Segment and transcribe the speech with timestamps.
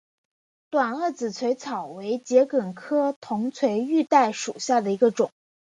[0.71, 5.29] 短萼紫锤草为桔梗科铜锤玉带属下的一个种。